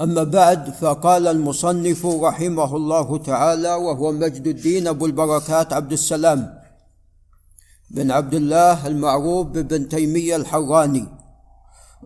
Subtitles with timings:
[0.00, 6.60] أما بعد فقال المصنف رحمه الله تعالى وهو مجد الدين أبو البركات عبد السلام
[7.90, 11.06] بن عبد الله المعروف بابن تيمية الحراني.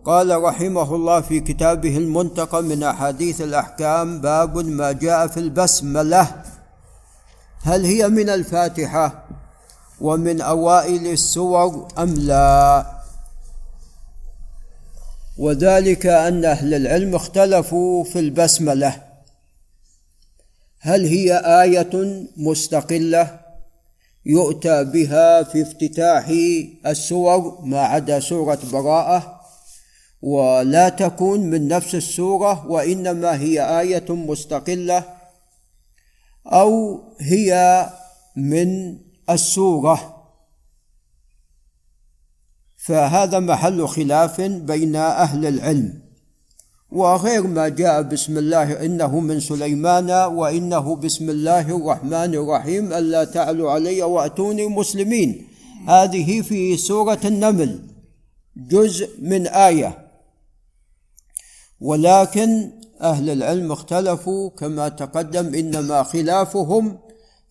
[0.05, 6.43] قال رحمه الله في كتابه المنتقى من أحاديث الأحكام باب ما جاء في البسملة.
[7.61, 9.25] هل هي من الفاتحة
[10.01, 12.94] ومن أوائل السور أم لا؟
[15.37, 19.01] وذلك أن أهل العلم اختلفوا في البسملة.
[20.79, 23.39] هل هي آية مستقلة
[24.25, 26.33] يؤتى بها في افتتاح
[26.85, 29.41] السور ما عدا سورة براءة؟
[30.21, 35.03] ولا تكون من نفس السورة وإنما هي آية مستقلة
[36.47, 37.85] أو هي
[38.35, 38.97] من
[39.29, 40.14] السورة؟
[42.85, 46.05] فهذا محل خلاف بين أهل العلم.
[46.91, 53.71] وغير ما جاء بسم الله إنه من سليمان وإنه بسم الله الرحمن الرحيم ألا تعلوا
[53.71, 55.47] علي وأتوني مسلمين
[55.87, 57.79] هذه في سورة النمل
[58.57, 60.07] جزء من آية.
[61.81, 62.71] ولكن
[63.01, 66.97] أهل العلم اختلفوا كما تقدم إنما خلافهم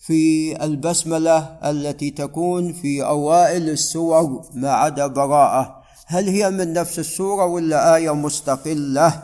[0.06, 5.83] في البسملة التي تكون في أوائل السور ما عدا براءة.
[6.06, 9.22] هل هي من نفس السورة ولا آية مستقلة؟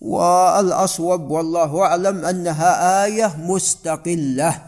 [0.00, 4.62] والأصوب والله أعلم أنها آية مستقلة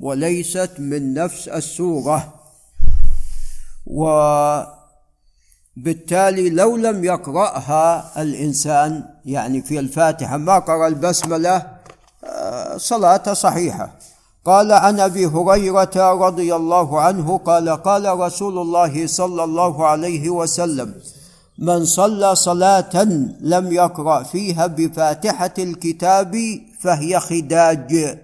[0.00, 2.34] وليست من نفس السورة.
[5.76, 11.66] وبالتالي لو لم يقرأها الإنسان يعني في الفاتحة ما قرأ البسملة
[12.24, 14.05] آه، صلاته صحيحة.
[14.46, 20.94] قال عن أبي هريرة رضي الله عنه قال قال رسول الله صلى الله عليه وسلم
[21.58, 23.02] من صلى صلاة
[23.40, 28.18] لم يقرأ فيها بفاتحة الكتاب فهي خداج.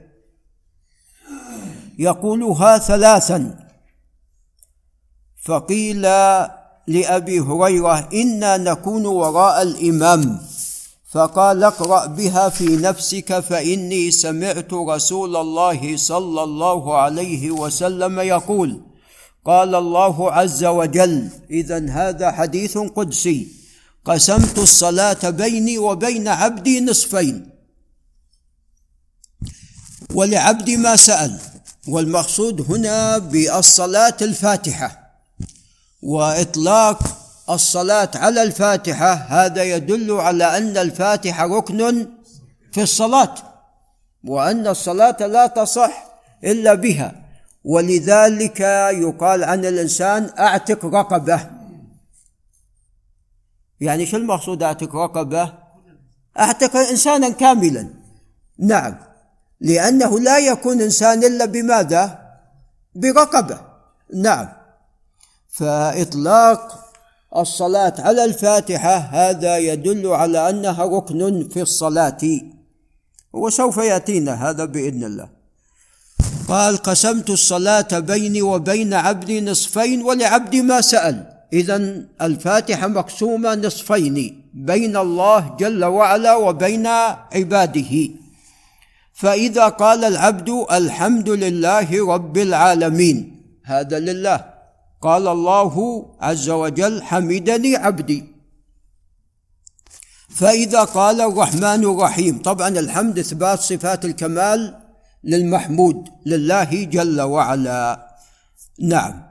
[1.98, 3.58] يقولها ثلاثا.
[5.44, 6.02] فقيل
[6.86, 10.38] لأبي هريرة إنا نكون وراء الإمام.
[11.12, 18.80] فقال اقرأ بها في نفسك فإني سمعت رسول الله صلى الله عليه وسلم يقول
[19.44, 23.48] قال الله عز وجل اذا هذا حديث قدسي
[24.04, 27.50] قسمت الصلاة بيني وبين عبدي نصفين.
[30.14, 31.38] ولعبدي ما سأل
[31.88, 35.12] والمقصود هنا بالصلاه الفاتحة
[36.02, 42.08] وإطلاق الصلاة على الفاتحة هذا يدل على أن الفاتحة ركن
[42.72, 43.34] في الصلاة
[44.24, 46.06] وأن الصلاة لا تصح
[46.44, 47.22] إلا بها.
[47.64, 48.60] ولذلك
[48.90, 51.50] يقال عن الإنسان أعتق رقبة.
[53.80, 55.52] يعني شو المقصود أعتق رقبة؟
[56.38, 57.88] أعتق إنسانا كاملا.
[58.58, 58.96] نعم.
[59.60, 62.18] لأنه لا يكون إنسان إلا بماذا؟
[62.94, 63.60] برقبة.
[64.14, 64.48] نعم.
[65.48, 66.81] فإطلاق
[67.36, 72.20] الصلاة على الفاتحة هذا يدل على أنها ركن في الصلاة.
[73.32, 75.28] وسوف يأتينا هذا بإذن الله.
[76.48, 81.26] قال قسمت الصلاة بيني وبين عبدي نصفين ولعبدي ما سأل.
[81.52, 81.76] إذا
[82.22, 88.08] الفاتحة مقسومة نصفين بين الله جل وعلا وبين عباده.
[89.14, 94.51] فإذا قال العبد الحمد لله رب العالمين هذا لله.
[95.02, 98.24] قال الله عز وجل حمدني عبدي.
[100.28, 104.78] فإذا قال الرحمن الرحيم طبعا الحمد إثبات صفات الكمال
[105.24, 108.06] للمحمود لله جل وعلا.
[108.80, 109.22] نعم.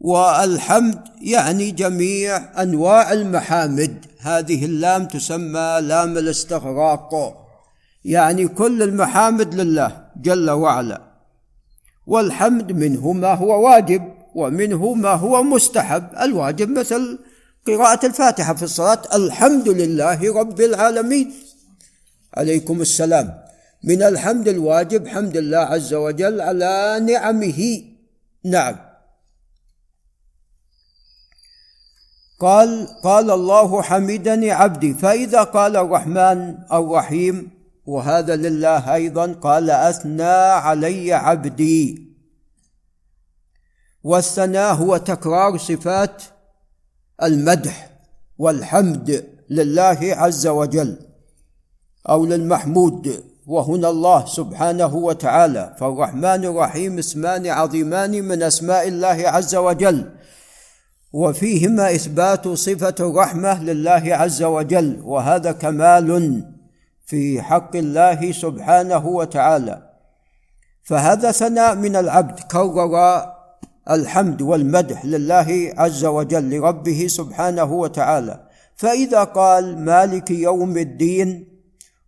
[0.00, 4.06] والحمد يعني جميع أنواع المحامد.
[4.20, 7.10] هذه اللام تسمى لام الاستغراق.
[8.04, 11.02] يعني كل المحامد لله جل وعلا.
[12.06, 14.17] والحمد منه ما هو واجب.
[14.38, 16.04] ومنه ما هو مستحب.
[16.20, 17.18] الواجب مثل
[17.66, 19.02] قراءة الفاتحة في الصلاة.
[19.14, 21.32] الحمد لله رب العالمين.
[22.34, 23.34] عليكم السلام.
[23.84, 27.82] من الحمد الواجب حمد الله عز وجل على نعمه.
[28.44, 28.76] نعم.
[32.40, 34.94] قال قال الله حمدني عبدي.
[34.94, 37.50] فإذا قال الرحمن الرحيم
[37.86, 42.07] وهذا لله أيضا قال أثنى علي عبدي.
[44.04, 46.22] والثناء هو تكرار صفات
[47.22, 47.90] المدح
[48.38, 50.98] والحمد لله عز وجل
[52.08, 55.76] أو للمحمود وهنا الله سبحانه وتعالى.
[55.80, 60.10] فالرحمن الرحيم اسمان عظيمان من أسماء الله عز وجل
[61.12, 66.42] وفيهما إثبات صفة الرحمة لله عز وجل وهذا كمال
[67.06, 69.82] في حق الله سبحانه وتعالى.
[70.82, 73.37] فهذا ثناء من العبد كرر
[73.90, 78.48] الحمد والمدح لله عز وجل لربه سبحانه وتعالى.
[78.76, 81.48] فإذا قال مالك يوم الدين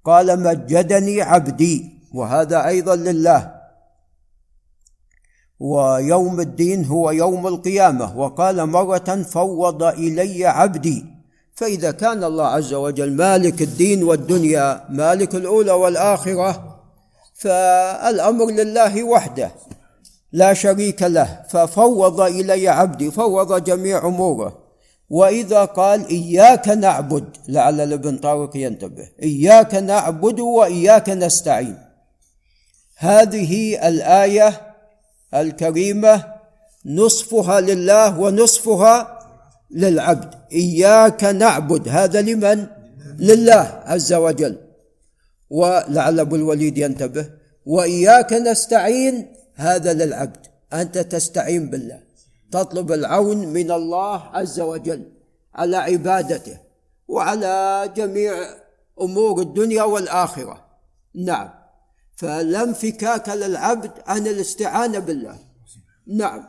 [0.05, 3.61] قال مجدني عبدي وهذا أيضا لله.
[5.61, 11.05] ويوم الدين هو يوم القيامة وقال مرة فوض إلي عبدي.
[11.55, 16.81] فإذا كان الله عز وجل مالك الدين والدنيا مالك الأولى والآخرة
[17.35, 19.51] فالأمر لله وحده.
[20.33, 24.59] لا شريك له ففوض إلي عبدي فوض جميع أموره.
[25.11, 31.79] وإذا قال إياك نعبد لعل الابن طارق ينتبه إياك نعبد وإياك نستعين.
[32.97, 34.75] هذه الآية
[35.35, 36.25] الكريمة
[36.87, 39.19] نصفها لله ونصفها
[39.71, 40.35] للعبد.
[40.53, 42.67] إياك نعبد هذا لمن؟
[43.19, 44.59] لله عز وجل.
[45.51, 47.31] ولعل أبو الوليد ينتبه.
[47.67, 50.47] وإياك نستعين هذا للعبد.
[50.73, 52.03] أنت تستعين بالله.
[52.53, 55.13] تطلب العون من الله عز وجل
[55.55, 56.59] على عبادته
[57.09, 58.33] وعلى جميع
[59.01, 60.67] أمور الدنيا والآخرة.
[61.15, 61.51] نعم.
[62.17, 65.39] فلا انفكاك للعبد عن الاستعانة بالله.
[66.07, 66.49] نعم.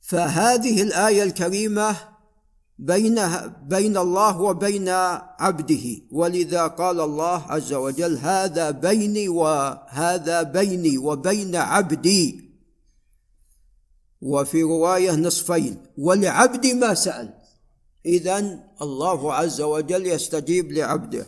[0.00, 1.96] فهذه الآية الكريمة
[2.78, 3.20] بين
[3.62, 4.88] بين الله وبين
[5.38, 5.84] عبده.
[6.10, 12.48] ولذا قال الله عز وجل هذا بيني وهذا بيني وبين عبدي.
[14.20, 17.34] وفي رواية نصفين ولعبدي ما سأل.
[18.06, 21.26] اذا الله عز وجل يستجيب لعبده.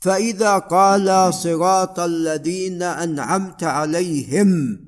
[0.00, 4.80] فإذا قال صراط الذين أنعمت عليهم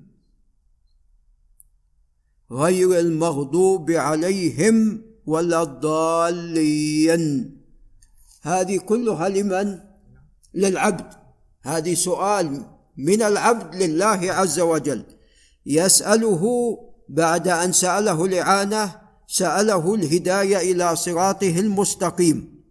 [2.52, 7.56] غير المغضوب عليهم ولا الضالين
[8.43, 9.81] هذه كلها لمن؟
[10.55, 11.14] للعبد.
[11.62, 15.02] هذه سؤال من العبد لله عز وجل.
[15.67, 16.43] يسأله
[17.08, 22.62] بعد أن سأله الإعانة سأله الهداية إلى صراطه المستقيم.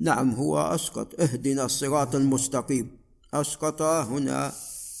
[0.00, 1.20] نعم هو أسقط.
[1.20, 2.98] اهدنا الصراط المستقيم.
[3.34, 4.52] أسقط هنا.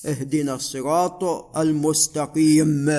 [0.06, 1.24] اهدنا الصراط
[1.56, 2.90] المستقيم.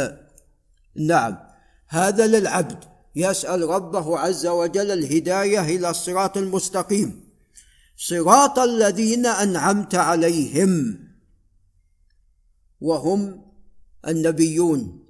[0.96, 1.47] نعم.
[1.88, 2.84] هذا للعبد.
[3.16, 7.24] يسأل ربه عز وجل الهداية إلى الصراط المستقيم.
[7.98, 11.00] صراط الذين أنعمت عليهم.
[12.82, 13.42] وهم
[14.08, 15.04] النبيون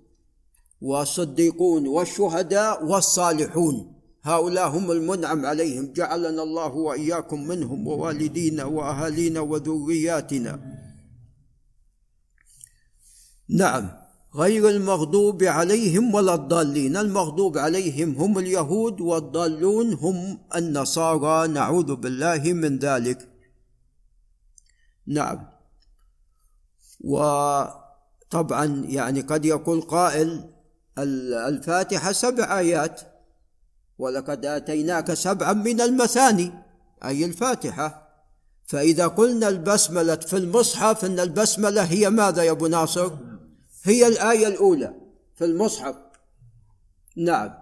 [0.82, 3.94] والصديقون والشهداء والصالحون.
[4.24, 5.94] هؤلاء هم المنعم عليهم.
[5.94, 10.60] جعلنا الله وإياكم منهم ووالدينا وأهالينا وذرياتنا.
[13.50, 14.07] نعم.
[14.38, 16.98] غير المغضوب عليهم ولا الضالين.
[16.98, 21.48] المغضوب عليهم هم اليهود والضالون هم النصارى.
[21.48, 23.30] نعوذ بالله من ذلك.
[25.08, 25.48] نعم.
[27.02, 30.50] وطبعا يعني قد يقول قائل
[31.48, 33.02] الفاتحة سبع آيات
[33.98, 36.52] ولقد آتيناك سبعا من المثاني
[37.04, 38.08] أي الفاتحة.
[38.66, 43.37] فإذا قلنا البسملة في المصحف إن البسملة هي ماذا يا أبو ناصر؟
[43.88, 44.94] هي الآية الأولى
[45.36, 45.96] في المصحف.
[47.16, 47.54] نعم.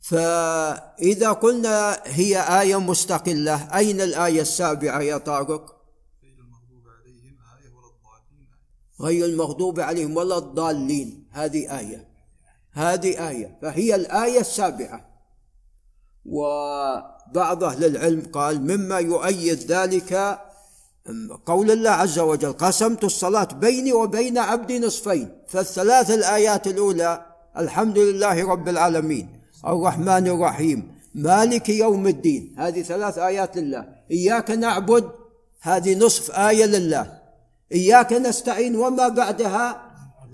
[0.00, 5.76] فإذا قلنا هي آية مستقلة أين الآية السابعة يا طارق؟
[9.00, 11.28] غير المغضوب عليهم ولا الضالين.
[11.30, 12.08] هذه آية.
[12.72, 13.58] هذه آية.
[13.62, 15.16] فهي الآية السابعة.
[16.26, 20.40] وبعض أهل العلم قال مما يؤيد ذلك
[21.46, 27.26] قول الله عز وجل قسمت الصلاة بيني وبين عبدي نصفين فالثلاث الآيات الأولى
[27.58, 29.28] الحمد لله رب العالمين
[29.66, 32.54] الرحمن الرحيم مالك يوم الدين.
[32.58, 33.88] هذه ثلاث آيات لله.
[34.10, 35.10] إياك نعبد
[35.60, 37.18] هذه نصف آية لله.
[37.72, 39.92] إياك نستعين وما بعدها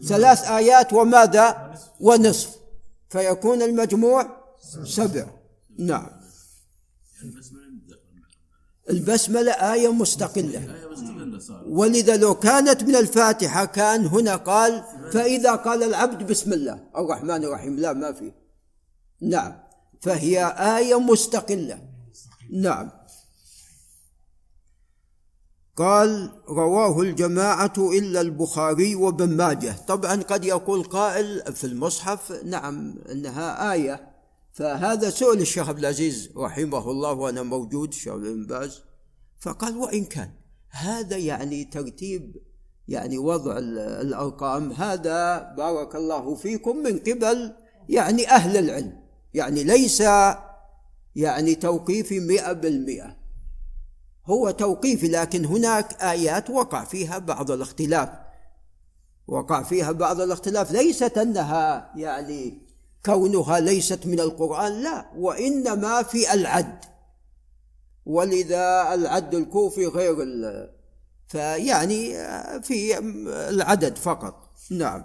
[0.08, 2.50] ثلاث آيات وماذا؟ ونصف.
[3.10, 4.26] فيكون المجموع
[4.84, 5.26] سبع.
[5.78, 6.10] نعم.
[8.90, 10.74] البسملة آية مستقلة.
[11.66, 17.76] ولذا لو كانت من الفاتحة كان هنا قال فإذا قال العبد بسم الله الرحمن الرحيم
[17.76, 18.32] لا ما في.
[19.20, 19.62] نعم.
[20.00, 20.46] فهي
[20.78, 21.78] آية مستقلة.
[22.52, 22.90] نعم.
[25.76, 29.76] قال رواه الجماعة إلا البخاري وابن ماجه.
[29.88, 34.11] طبعا قد يقول قائل في المصحف نعم إنها آية.
[34.52, 38.82] فهذا سؤال الشيخ عبد العزيز رحمه الله وأنا موجود الشيخ بن باز.
[39.40, 40.30] فقال وإن كان
[40.70, 42.36] هذا يعني ترتيب
[42.88, 47.52] يعني وضع الأرقام هذا بارك الله فيكم من قبل
[47.88, 49.02] يعني أهل العلم
[49.34, 50.00] يعني ليس
[51.16, 53.16] يعني توقيفي مئة بالمئة.
[54.26, 58.08] هو توقيفي لكن هناك آيات وقع فيها بعض الاختلاف.
[59.26, 62.71] وقع فيها بعض الاختلاف ليست أنها يعني
[63.06, 66.84] كونها ليست من القرآن لا وإنما في العد.
[68.06, 70.16] ولذا العد الكوفي غير
[71.28, 72.12] فيعني
[72.62, 72.98] في
[73.48, 74.48] العدد فقط.
[74.70, 75.04] نعم.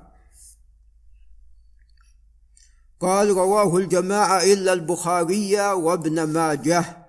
[3.00, 7.08] قال رواه الجماعة إلا البخاري وابن ماجه.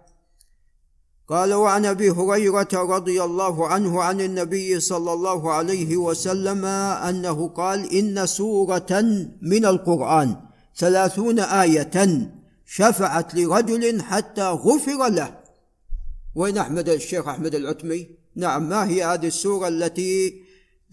[1.28, 7.92] قال وعن أبي هريرة رضي الله عنه عن النبي صلى الله عليه وسلم أنه قال
[7.98, 9.02] إن سورة
[9.42, 10.47] من القرآن.
[10.78, 12.30] ثلاثون آية
[12.66, 15.38] شفعت لرجل حتى غفر له.
[16.34, 20.42] وين أحمد الشيخ أحمد العتمي؟ نعم ما هي هذه السورة التي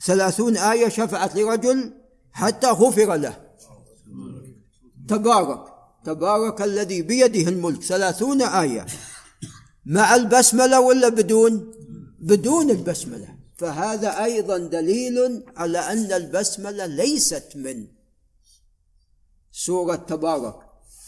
[0.05, 1.93] ثلاثون آية شفعت لرجل
[2.31, 3.37] حتى غفر له؟
[5.07, 5.65] تبارك
[6.05, 8.85] تبارك الذي بيده الملك ثلاثون آية.
[9.85, 11.71] مع البسملة ولا بدون؟
[12.19, 13.27] بدون البسملة.
[13.57, 17.87] فهذا أيضا دليل على أن البسملة ليست من
[19.55, 20.55] سورة تبارك.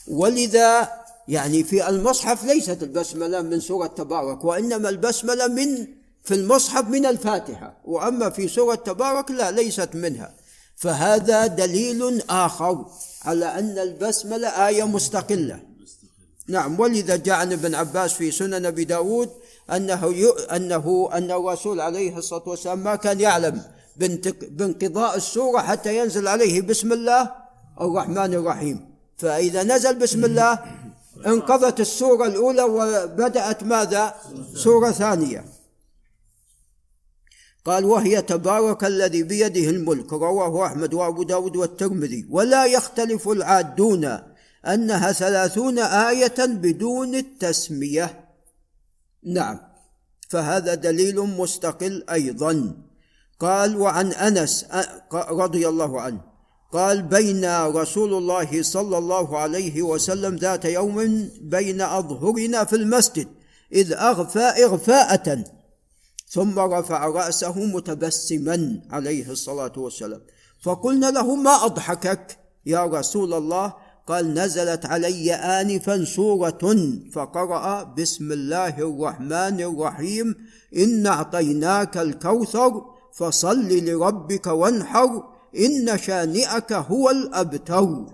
[0.07, 0.89] ولذا
[1.27, 5.87] يعني في المصحف ليست البسملة من سورة تبارك وإنما البسملة من
[6.23, 7.77] في المصحف من الفاتحة.
[7.85, 10.33] وأما في سورة تبارك لا ليست منها.
[10.75, 12.85] فهذا دليل آخر
[13.25, 15.59] على أن البسملة آية مستقلة.
[16.47, 19.29] نعم ولذا جاء عن ابن عباس في سنن أبي داود
[19.71, 23.61] أنه أنه أن الرسول عليه الصلاة والسلام ما كان يعلم
[24.51, 27.46] بانقضاء السورة حتى ينزل عليه بسم الله
[27.81, 28.89] الرحمن الرحيم.
[29.17, 30.59] فإذا نزل بسم الله
[31.27, 34.15] انقضت السورة الأولى وبدأت ماذا؟
[34.53, 35.45] سورة ثانية.
[37.65, 42.27] قال وهي تبارك الذي بيده الملك رواه أحمد وأبو داود والترمذي.
[42.29, 44.19] ولا يختلف العادون
[44.65, 48.25] أنها ثلاثون آية بدون التسمية
[49.23, 49.59] نعم.
[50.29, 52.73] فهذا دليل مستقل أيضا.
[53.39, 54.65] قال وعن أنس
[55.13, 56.26] رضي الله عنه
[56.73, 63.27] قال بين رسول الله صلى الله عليه وسلم ذات يوم بين أظهرنا في المسجد
[63.73, 65.43] إذ أغفى إغفاءة
[66.29, 70.21] ثم رفع رأسه متبسما عليه الصلاة والسلام.
[70.61, 73.73] فقلنا له ما أضحكك يا رسول الله؟
[74.07, 76.75] قال نزلت علي آنفا سورة
[77.13, 80.35] فقرأ بسم الله الرحمن الرحيم
[80.77, 85.23] إن أعطيناك الكوثر فصل لربك وانحر
[85.55, 88.05] إن شانئك هو الأبتر.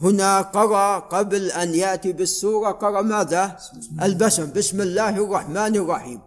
[0.00, 3.58] هنا قرأ قبل أن يأتي بالسورة قرأ ماذا؟
[4.02, 6.20] البسم بسم الله الرحمن الرحيم.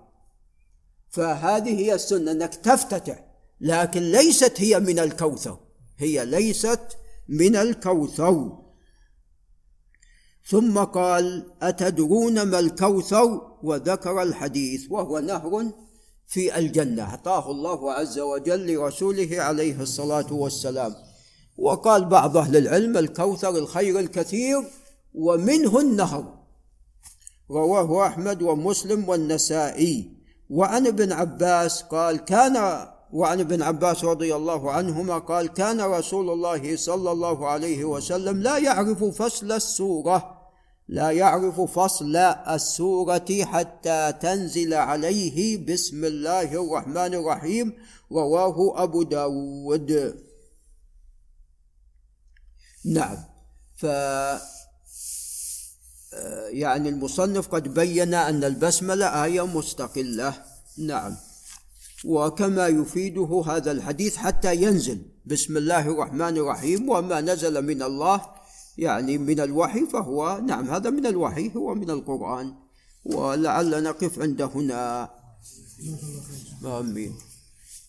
[1.10, 3.26] فهذه هي السنة أنك تفتتح.
[3.62, 5.60] لكن ليست هي من الكوثر.
[5.98, 6.82] هي ليست
[7.30, 8.58] من الكوثر.
[10.46, 15.72] ثم قال أتدرون ما الكوثر؟ وذكر الحديث وهو نهر
[16.28, 17.04] في الجنة.
[17.04, 20.96] أعطاه الله عز وجل لرسوله عليه الصلاة والسلام.
[21.58, 24.64] وقال بعض أهل العلم الكوثر الخير الكثير
[25.14, 26.34] ومنه النهر.
[27.52, 30.18] رواه أحمد ومسلم والنسائي.
[30.50, 36.76] وعن ابن عباس قال كان وعن ابن عباس رضي الله عنهما قال كان رسول الله
[36.76, 40.37] صلى الله عليه وسلم لا يعرف فصل السورة.
[40.88, 47.74] لا يعرف فصل السورة حتى تنزل عليه بسم الله الرحمن الرحيم
[48.12, 50.16] رواه أبو داود.
[52.86, 53.18] نعم
[53.78, 53.84] ف
[56.50, 60.44] يعني المصنف قد بين أن البسملة آية مستقلة.
[60.78, 61.18] نعم
[62.06, 68.37] وكما يفيده هذا الحديث حتى ينزل بسم الله الرحمن الرحيم وما نزل من الله
[68.78, 72.54] يعني من الوحي فهو نعم هذا من الوحي هو من القرآن.
[73.06, 75.10] ولعل نقف عند هنا.
[76.66, 77.14] آمين.